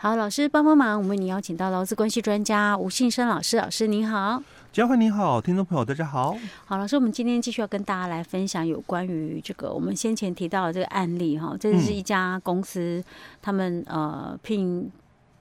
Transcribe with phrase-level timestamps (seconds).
[0.00, 4.40] 好，老师帮帮忙，我们为你邀请到劳资关系专家吴信生老师，老师您好。
[4.72, 6.38] 嘉惠你好，听众朋友大家好。
[6.66, 13.04] 好，老师，我们今天继续要跟大家来分享有关于这个我们先前提到的这个案例哈，这是一家公司，嗯、
[13.42, 14.88] 他们呃聘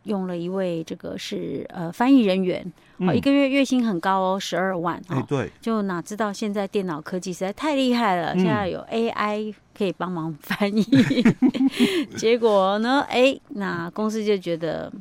[0.07, 2.65] 用了一位这个是呃翻译人员，
[3.13, 5.01] 一个月月薪很高哦，十二万。
[5.09, 10.83] 哎，对，就哪知道现在电脑科技实在太厉害了，嗯、现在有 AI 可以帮忙翻译，
[12.17, 14.91] 结果呢，哎，那公司就觉得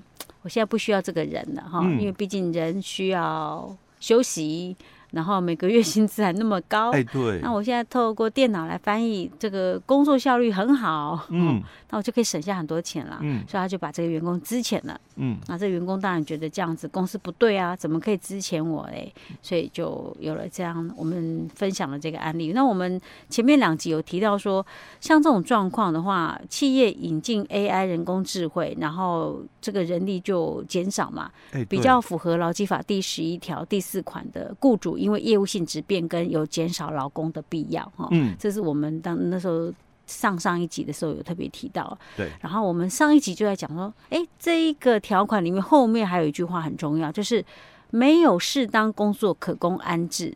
[0.43, 3.75] 我现在不需要这个人了哈，嗯、因为毕竟人需要。
[3.99, 4.77] 休息。
[5.13, 19.13] 然后每个月薪资还那么高，哎，对，那我现在透过电脑来翻译，这个工作效率很好，嗯，那我就可以省下很多钱了，嗯，所以他就把这个员工资遣了，嗯，那这个员工当然觉得这样子公司不对啊，怎么可以资遣我嘞？
[19.41, 22.53] 所以就有了这样我们分享的这个案例。
[22.53, 23.01] 那我们
[23.31, 24.67] 前面两集有提到说，
[25.01, 34.96] 像这种状况的话，企业引进 AI 人工智慧，然后这个人力就减少嘛，哎比较符合劳基法第十一条第四款的雇主。
[34.97, 39.73] 因为业务性质变更，有减少劳工的必要哈，嗯，这是我们当那时候
[40.07, 42.31] 上上一集的时候有特别提到，对。
[42.41, 47.45] 然后我们上一集就在讲说，哎，这一个条款里面后面还有一句话很重要，就是
[47.91, 50.35] 没有适当工作可供安置，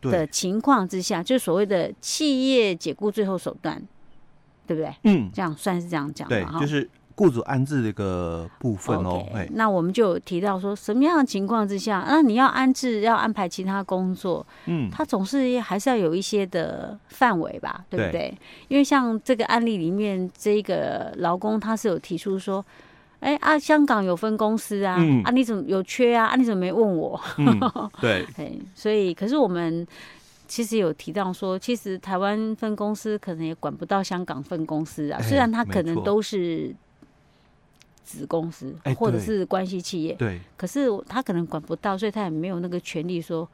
[0.00, 3.82] 的情况之下，就是所谓的企业解雇最后手段，
[4.66, 4.94] 对不对？
[5.04, 6.88] 嗯，这样算是这样讲，对，就是。
[7.16, 18.12] 雇主安置的一个部分哦，okay, 那我们就有提到说，什么样的情况之下，那你要安置，要安排其他工作，嗯，他总是还是要有一些的范围吧，对不对？
[18.12, 22.64] 对，因为像这个案例里面，这个劳工他是有提出说，
[23.20, 26.26] 哎啊，香港有分公司啊，嗯、啊你怎么有缺啊？
[26.26, 27.20] 啊你怎么没问我？
[27.38, 27.60] 嗯、
[28.00, 28.26] 对，
[28.74, 29.86] 所以可是我们
[30.46, 36.74] 其实有提到说，其实台湾分公司可能也管不到香港分公司啊，虽然他可能都是。
[38.04, 43.48] 子公司或者是关系企业，对，可是他可能管不到，所以他也没有那个权利说，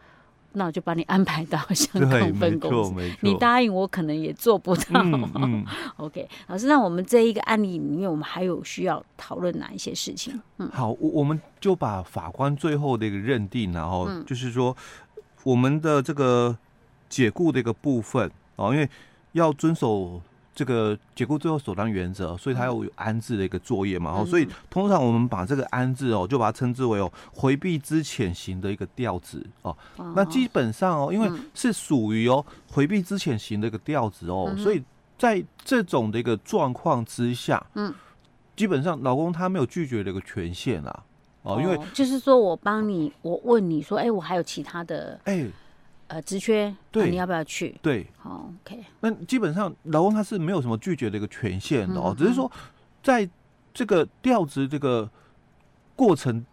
[0.53, 3.17] 那我就把你安排到香港 分公司。
[3.21, 5.03] 你答应我，可能也做不到。
[5.03, 5.65] 嗯 嗯、
[5.99, 10.41] OK，老师，那我们这一个案例里面，我们还有需要讨论哪一些事情？
[10.57, 14.77] 嗯，好，我我们就把法官最后的一个认定，然后就是说，
[15.45, 16.57] 我们的这个
[17.09, 18.89] 解雇的一个部分哦，因为
[19.33, 20.21] 要遵守。
[20.59, 29.71] 这个解雇最后首当原则，所以它要有安置的一个作业嘛，哦、嗯，所以通常我们把这个安置哦，就把它称之为哦回避之遣型的一个调子哦。
[29.95, 30.13] 哦。
[30.17, 34.83] 那基本上哦，因为是属于哦回避之遣型的一个调子哦，嗯、所以
[35.17, 37.95] 在这种的一个状况之下，嗯，
[38.57, 41.05] 基本上老公他没有拒绝的一个权限啊，
[41.45, 45.47] 哦，因为就是说我帮你，我问你说，哎，我还有其他的，哎。
[46.09, 47.79] 呃，职缺，对、啊，你要不要去？
[47.83, 48.83] 对，好，OK。
[49.01, 52.51] 那基本上劳工他是没有什么拒绝的一个权限的哦，嗯、只是说
[53.03, 53.29] 在
[53.73, 55.09] 这个调职这个
[55.95, 56.45] 过程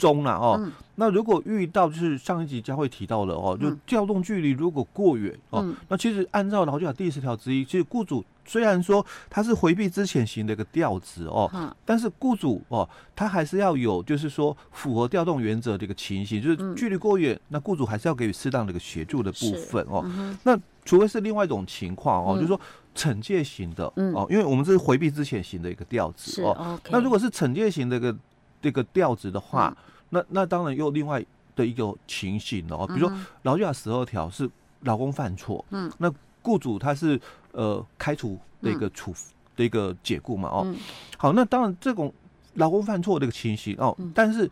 [0.00, 8.24] 中了，哦，嗯、那如果遇到就是上一集将会提到的哦，就调动距离如果过远、嗯、哦，那其实按照劳基法第十条之一，其实雇主。
[8.46, 20.02] 虽然说他是回避之前型的一个调职哦，嗯、但是雇主哦，他还是要有就是说符合调动原则的一个情形，就是距离过远，嗯、那雇主还是要给予适当的一个协助的部分哦。
[20.04, 22.60] 嗯、那除非是另外一种情况哦，嗯、就是说
[22.96, 26.80] 惩戒型的、嗯、哦，因为我们这是回避之前型的一个调职哦。
[26.82, 28.16] okay、那如果是惩戒型的一个
[28.60, 29.76] 这个调子的话，嗯、
[30.10, 34.50] 那那当然又另外的一个情形哦，比如说劳基法十二条是
[34.80, 36.12] 劳工犯错，嗯，那
[36.42, 37.20] 雇主他是。
[37.52, 39.16] 呃，开除的一个处、嗯、
[39.56, 40.76] 的一个解雇嘛，哦，嗯、
[41.18, 42.14] 好，那当然这种
[42.54, 44.48] 劳工犯错的一个情形哦，嗯、但是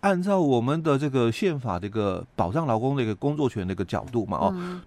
[0.00, 4.80] 按照我们的这个宪法这个保障劳工的一个工作权的一个角度嘛，哦，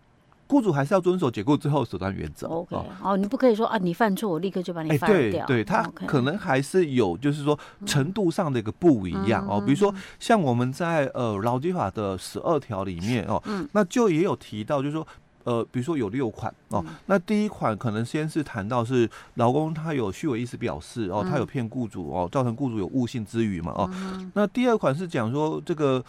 [0.54, 2.48] 雇、嗯、主还是要遵守解雇之后手段原则。
[2.48, 5.18] OK，哦，你不可以说啊，你犯错，我立刻就把你犯掉。
[5.18, 9.64] 欸、对，对他可能还是有，就是说程度上的一个不一样、嗯、哦。
[9.66, 15.06] 比如说像我们在呃劳基法的十二条里面哦，嗯、那就也有提到，就是说。
[15.46, 26.02] 呃，比如说有六款哦，嗯、那第一款可能先是谈到是劳工他有虚伪意思表示哦，他有骗雇主哦，造成雇主有误信之余嘛哦，嗯、那第二款是讲说这个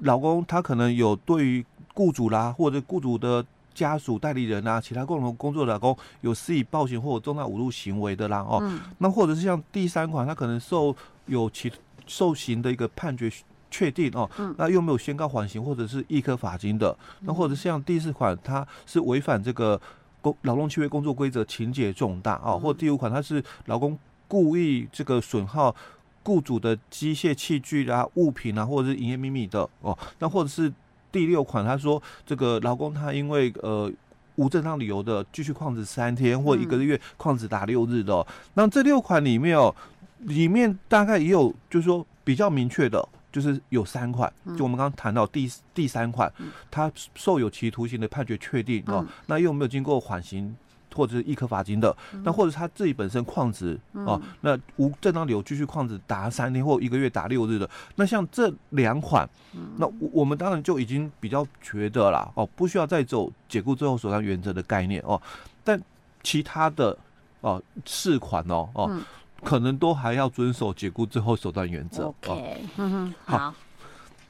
[0.00, 1.64] 劳工他可能有对于
[1.94, 3.42] 雇主啦或者雇主的
[3.78, 10.94] 家属代理人啊，其他共同工作的劳工有施以暴行或者重大侮辱行为的啦哦，嗯、那或者是像第三款他可能受
[11.26, 11.70] 有其
[12.06, 13.30] 受刑的一个判决。
[13.70, 14.26] 确定哦，
[14.56, 19.78] 那又没有宣告缓刑或者是一科罚金的，那或者像第四款，他是违反这个
[20.22, 23.96] 工劳动契约工作规则，情节重大哦，或第五款，他是劳工
[24.26, 25.76] 故意这个损耗
[26.22, 30.72] 雇主的机械器具啊、物品啊，或者是营业秘密的哦，那或者是
[31.12, 33.90] 第六款，他说这个劳工他因为呃
[34.36, 39.74] 无正当理由的继续旷职三天或一个月旷职达六日的，那这六款里面哦。
[40.22, 46.28] 里面大概也有，就是说比较明确的，就是有三款，就我们刚刚谈到第第三款，
[46.72, 50.56] 他受有期徒刑的判决确定哦，那又有没有经过缓刑？
[50.98, 59.28] 或者是一颗罚金的，那或者他自己本身旷职哦，那无正当理由继续旷职打三天或一个月打六日的，那像这两款，
[59.76, 65.22] 那我们当然就已经比较觉得啦哦，不需要再走解雇最后手段原则的概念哦，
[65.62, 65.80] 但
[66.24, 66.98] 其他的
[67.40, 69.00] 哦四款哦哦，
[69.44, 72.06] 可能都还要遵守解雇最后手段原则。
[72.06, 73.54] OK，嗯哼，好，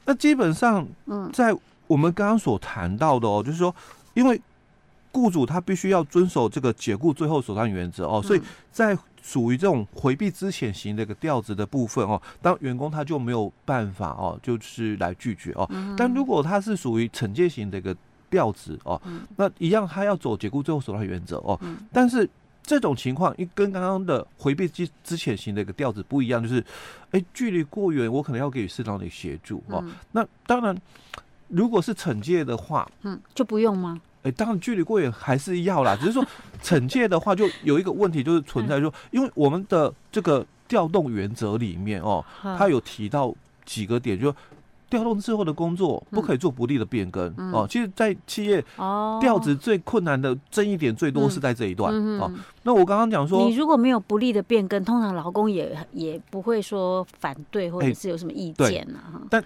[0.05, 0.87] 那基本上
[1.33, 1.51] 在
[1.87, 3.75] 我们刚刚所谈到的哦，就是说
[4.13, 4.39] 因为。
[5.19, 15.69] 雇主他必须要遵守这个解雇最后手段原则哦，所以在属于这种回避之前型的一个调职的部分哦，当员工他就没有办法哦，就是来拒绝哦。
[15.97, 17.95] 但如果他是属于惩戒型的一个
[18.29, 18.99] 调职哦，
[19.35, 21.59] 那一样他要走解雇最后手段原则哦。
[21.91, 22.27] 但是
[22.63, 26.63] 这种情况，一跟刚刚的回避之之前型的一个调子不一样，就是
[27.11, 29.83] 哎距离过远，我可能要给予适当的协助哦。
[30.11, 30.75] 那当然，
[31.47, 33.99] 如果是惩戒的话，嗯，就不用吗？
[34.21, 36.25] 哎、欸，当然距离过远还是要啦，只是说
[36.61, 43.33] 惩戒的话，就有一个问题，就是存在说，因为我们的这个调动原则里面哦，它有提到
[43.65, 44.35] 几个点，就
[44.89, 47.67] 调动之后的工作不可以做不利的变更哦。
[47.69, 48.59] 其实，在企业
[49.21, 52.31] 调职最困难的争议点最多是在这一段哦。
[52.63, 59.21] 那我刚刚讲说，你如果没有不利的变更，通常劳工也也不会说反对或者是有什么意见呐。
[59.29, 59.43] 但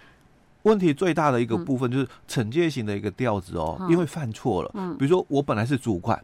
[0.63, 6.21] 问题最大的一个部分就是惩戒型的一个调子哦，因为犯错了，比如说我本来是主管，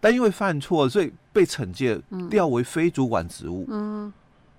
[0.00, 3.66] 但因为犯错，所以被惩戒调为非主管职务。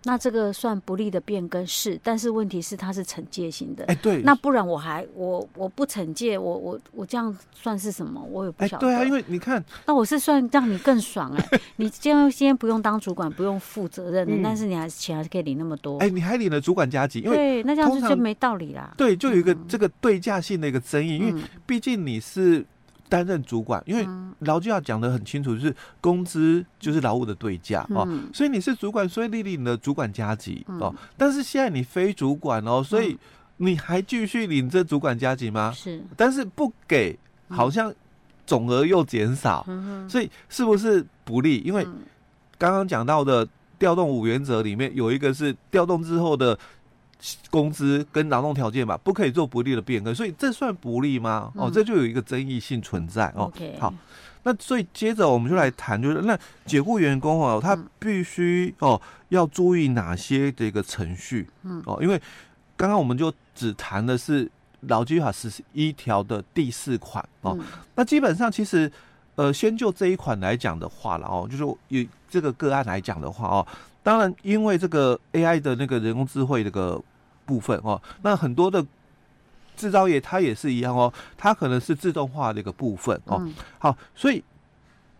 [0.06, 3.84] 那这个算不利的变更是，但是问题是它是惩戒型的。
[3.86, 8.22] 哎，对，那不然我还我我不惩戒，我我我这样算是什么？
[8.32, 8.88] 我也不晓得。
[8.88, 15.98] 对啊，因为你看，那我是算让你更爽哎， 你今天今天不用当主管，不用负责任的，但是你还是钱还是可以领那么多。
[15.98, 18.94] 哎，你还领了主管加给，因为对，那这样子就没道理啦。
[18.96, 22.66] 对，就有一个这个对价性的一个争议，因为毕竟你是。
[23.08, 24.08] 担任主管，因为
[24.40, 30.94] 劳基法讲得很清楚，就是工资就是劳务的对价哦，所以你是主管，所以你领的主管加给哦。
[31.16, 33.18] 但是现在你非主管哦，所以
[33.58, 35.72] 你还继续领这主管加级吗？
[35.72, 37.18] 是，但是不给，
[37.50, 37.94] 好像
[38.46, 39.66] 总额又减少，
[40.10, 41.60] 所以是不是不利？
[41.60, 41.84] 因为
[42.58, 43.48] 刚刚讲到的
[43.78, 46.58] 调动五原则里面有一个是调动之后的。
[47.50, 51.52] 工资跟劳动条件吧，不可以做不利的变更，所以这算不利吗？
[51.56, 53.52] 哦，这就有一个争议性存在哦。
[53.80, 53.94] 好，
[54.44, 61.50] 那所以接着我们就来谈，就是那解雇员工哦，他必须哦要注意哪些这个程序？
[61.64, 62.22] 嗯哦，因为
[62.78, 64.50] 刚刚我们就只谈的是
[64.82, 67.58] 劳基法十一条的第四款哦，
[67.96, 68.92] 那基本上其实
[69.36, 73.68] 呃，先就这一款来讲的话了哦，就是以这个个案来讲的话哦，
[74.06, 77.04] 当然因为这个 AI 的那个人工智慧这个。
[77.48, 78.84] 部分哦，那很多的
[79.78, 83.48] 制造业它也是一样哦，它可能是自动化的一个部分哦。
[83.78, 84.44] 好，所以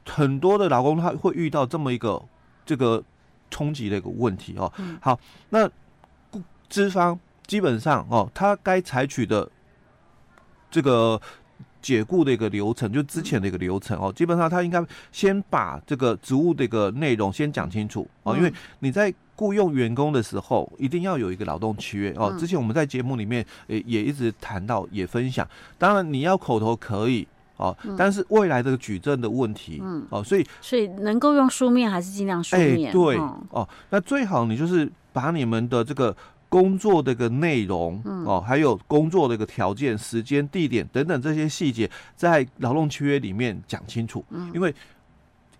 [0.08, 2.20] 很多的劳工他会遇到这么一个
[2.66, 3.04] 这个
[3.52, 4.74] 冲击的一个问题哦。
[5.00, 5.70] 好，那
[6.68, 9.48] 资方基本上哦，他该采取的
[10.72, 11.22] 这个
[11.86, 19.14] 解雇的一个流程，就之前的一个流程哦，基本上他应该先把这个职务的一个内容先讲清楚哦，因为你在。
[19.38, 22.34] 雇佣员工的时候，一定要有一个劳动契约哦。
[22.40, 25.46] 之前我们在节目里面也也一直谈到，也分享。
[25.78, 27.28] 当然你要口头可以
[27.58, 32.88] 哦，但是未来这个举证的问题，嗯哦，所以所以能够用书面还是尽量书面。
[32.88, 33.18] 哎，对
[33.50, 36.16] 哦，那最好你就是把你们的这个
[36.50, 44.24] 工作的一个内容哦，还有工作的一个条件、时间、地点等等这些细节，在劳动契约里面讲清楚，
[44.54, 44.74] 因为。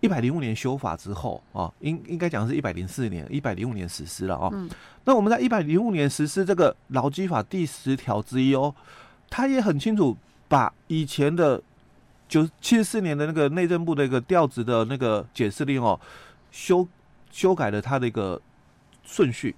[0.00, 4.50] 一百零五年修法之后啊，应应该讲是一百零四年，一百零五年实施了哦。
[4.52, 4.68] 嗯、
[5.04, 8.72] 那我们在一百零五年实施这个劳基法第十条之一哦，
[9.30, 10.14] 他也很清楚
[10.48, 11.60] 把以前的
[12.28, 15.98] 九七十四年的那个内政部的一个调职的那个解释令哦，
[16.52, 16.86] 修
[17.30, 18.40] 修改了他的一个
[19.02, 19.56] 顺序，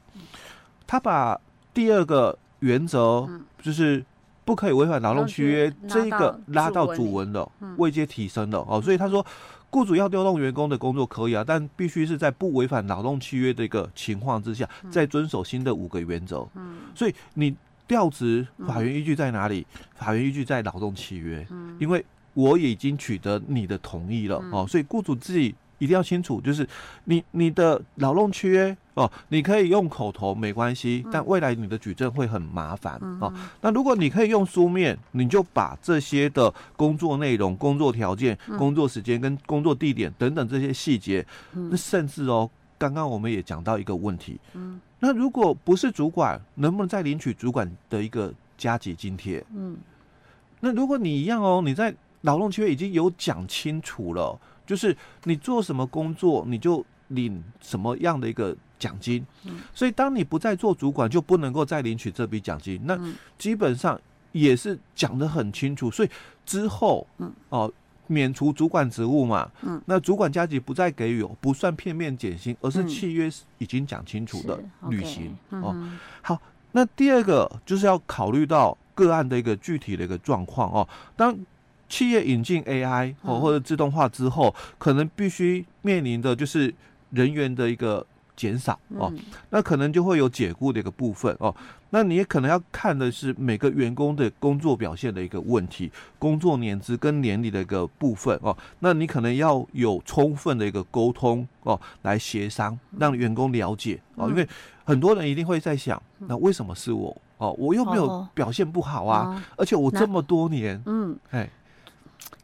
[0.89, 1.41] 他把
[1.73, 3.29] 第二个原则
[3.63, 4.05] 就是
[4.45, 9.25] 不可以违反劳动契约这一个拉到主文的位阶提升的哦，所以他说。
[9.71, 16.49] 雇主要调动员工的工作可以啊，但必须是在不违反劳动契约的一个情况之下，再遵守新的五个原则。
[16.55, 17.55] 嗯，所以你
[17.87, 19.67] 调职法院依据在哪里？
[19.95, 21.47] 法院依据在劳动契约。
[21.51, 22.03] 嗯，因为
[22.33, 25.55] 我已经取得你的同意了哦，所以雇主自己。
[25.81, 26.69] 一定要清楚，就是
[27.05, 33.33] 你你的劳动契约哦，你可以用口头没关系，但未来你的举证会很麻烦哦。
[33.61, 49.45] 那如果你可以用书面，你就把这些的工作内容、工作条件、工作时间跟工作地点等等这些细节，那甚至哦，刚刚我们也讲到一个问题，嗯，那如果不是主管，能不能再领取主管的一个加急津贴？
[49.55, 49.77] 嗯，
[50.59, 54.37] 那如果你一样哦，你在劳动契约已经有讲清楚了，
[54.67, 59.27] 就是你做什么工作，你就领什么样的一个奖金。
[59.45, 62.81] 嗯，所以当你不再做主管，就不能够再领取这笔奖金。
[62.85, 62.99] 那
[63.37, 64.01] 基本上
[64.33, 66.11] 也是讲得很清楚，所以
[66.47, 67.73] 之后，嗯，哦。
[68.11, 74.59] 免除主管职务嘛，嗯，那主管加级不再给予，不算片面减薪，而是契约已经讲清楚的
[74.89, 75.77] 履行、哦。
[76.23, 76.41] 好，
[76.73, 80.89] 那第二个就是要考虑到个案的一个具体的一个状况哦。
[81.19, 81.39] 当
[81.91, 86.75] 企业引进 AI 哦或者自动化之后，嗯、可能必须面临的就是
[87.11, 88.07] 人员的一个。
[88.39, 89.13] 减少哦，
[89.51, 91.53] 那可能就会有解雇的一个部分哦。
[91.91, 98.57] 那你也可能要看的是每个员工的工作表现的一个问题，工作年资跟年龄的一个部分哦。
[98.79, 104.29] 那你可能要有充分的一个沟通哦，来协商，让员工了解哦。
[104.29, 104.49] 因为
[104.85, 107.17] 很多人一定会在想，那为什么是我？
[107.39, 107.53] 哦？
[107.59, 111.51] 我又没有表现不好啊，而且我这么多年，嗯，哎，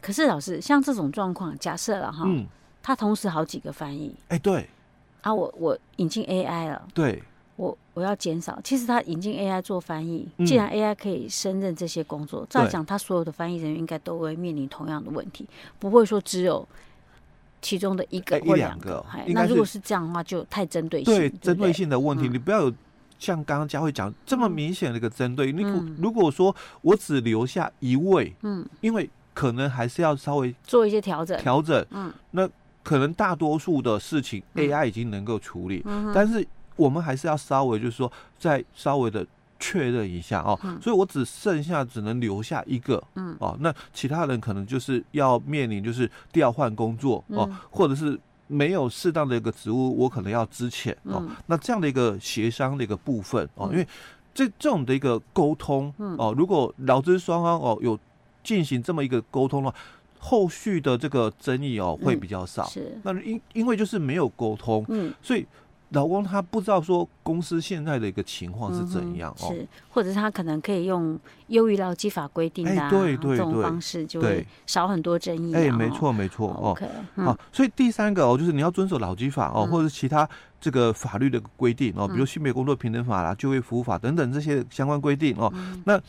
[0.01, 2.47] 可是老师，像这种状况，假设了哈，嗯，
[2.83, 4.69] 他同时好几个翻译，哎，对。
[5.25, 7.23] 啊，我我引进 AI 了，对，
[7.57, 8.61] 我我要减少。
[8.63, 16.69] 其实他引进 AI 做翻译，嗯、既然 AI 可以胜任这些工作，照讲他所有的翻译人员应该都会面临同样的问题，不会说只有
[17.63, 19.03] 其中的一个或两个。
[19.15, 22.75] 欸、那如果是这样的话，就太针对性，对针对性的问题，嗯、你不要有
[23.19, 25.51] 像刚刚佳慧讲这么明显的一个针对。
[25.51, 32.47] 嗯、你如果说我只留下一位，嗯，因为可能还是要稍微做一些调整，调整，嗯，那。
[32.85, 39.27] 可能大多数的事情 AI 已经能够处理，嗯、但是我们还是要稍微就是说再稍微的
[39.59, 40.57] 确认一下哦。
[40.63, 51.17] 嗯、所以我只剩下只能留下一个，嗯哦，那其他人可能就是要面临就是调换工作哦，嗯、或者是没有适当的一个职务，我可能要资遣哦。
[51.23, 53.89] 嗯、那这样的一个协商的一个部分哦，因为
[54.35, 57.99] 这这种的一个沟通哦，如果劳资双方哦有
[58.43, 59.77] 进行这么一个沟通的话。
[60.27, 62.99] 后续的这个争议哦会比较少，是。
[63.03, 65.47] 那因因为就是没有沟通，嗯，所以
[65.91, 69.69] 老公他不知道说公司现在的一个情况是怎样哦，是。
[69.91, 75.55] 或者是他可能可以用优于劳基法规定的对对这种方式，就会少很多争议。
[75.55, 76.75] 哎，没错没错哦，
[77.23, 80.27] 好，所以第三个哦，就是你要遵守劳基法哦，或者是其他
[80.59, 85.53] 这个法律的规定哦，比如性别工作平等法啦、就业服务法等等这些相关规定哦，
[85.85, 86.01] 那。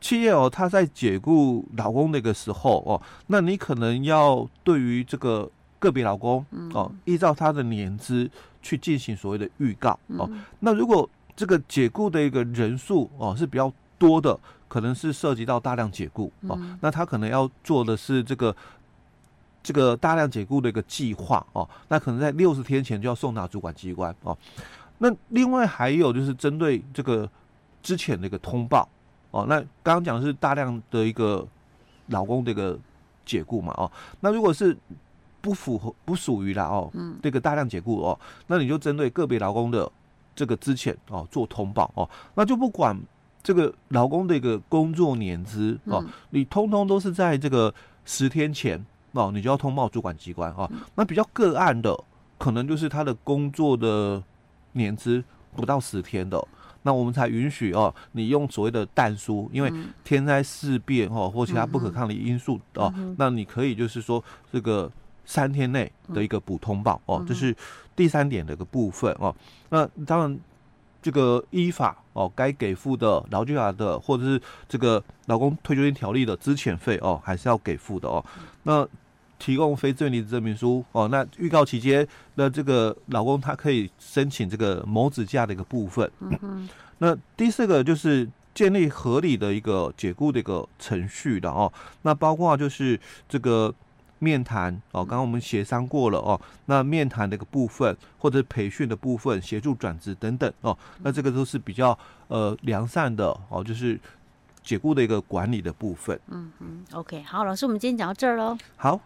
[0.00, 8.30] 企业哦，他在解雇劳工那个时候哦，那你可能要对于这个个别老公哦，依照他的年资
[8.62, 10.30] 去进行所谓的预告哦。
[10.60, 14.38] 那如果这个解雇的一个人数哦是比较多的，
[14.68, 18.54] 可能是涉及到大量解雇哦，那他可能要做的是这个
[19.62, 24.36] 这个大量解雇的一个计划哦，那可能在六十天前就要送达主管机关哦。
[24.98, 27.28] 那另外还有就是针对这个
[27.82, 28.88] 之前的一个通报。
[29.30, 31.46] 哦，那刚刚讲的是大量的一个
[32.06, 32.78] 劳工的一个
[33.26, 34.76] 解雇嘛，哦，那如果是
[35.40, 39.90] 不符合不属于啦，哦，嗯，这个大量解雇哦，那你就针对个别劳工的
[40.34, 42.98] 这个资遣哦做通报哦，那就不管
[43.42, 47.72] 这个劳工的一个工作年资哦，你通通都是在这个
[48.04, 48.82] 十天前
[49.12, 51.94] 哦，你就要通报主管机关哦，那比较个案的
[52.38, 54.22] 可能就是他的工作的
[54.72, 55.22] 年资
[55.54, 56.42] 不到十天的。
[56.88, 59.70] 那我们才允许哦，你用所谓的但书，因为
[60.04, 64.90] 天灾事变哦，或其他不可抗力因素哦，那你可以就是说这个
[65.26, 67.54] 三天内的一个补通报哦，这是
[67.94, 69.36] 第三点的一个部分哦。
[69.68, 70.40] 那当然，
[71.02, 78.24] 这个依法哦，该给付的劳基法的或者是这个劳工退休金条例的资遣费哦，还是要给付的哦。
[78.62, 78.88] 那
[79.38, 86.10] 提供非自愿离职证明书哦，那预告期间那这个老公他可以申请这个谋子假的一个部分。
[86.20, 86.68] 嗯哼。
[86.98, 91.72] 那第四个就是建立合理的一个解雇的一个程序的哦。
[92.02, 93.72] 那包括就是这个
[94.18, 96.40] 面谈哦，刚刚我们协商过了哦。
[96.66, 100.76] 那面谈的一个部分或者培训的部分，协助转职等等哦。
[101.02, 103.98] 那这个都是比较呃良善的哦，就是。
[104.60, 106.20] 解雇的一个管理的部分。
[106.26, 108.58] 嗯嗯，OK，好，老师，我们今天讲到这儿喽。
[108.76, 109.00] 好。